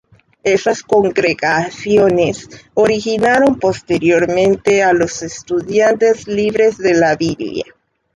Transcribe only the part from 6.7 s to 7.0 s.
de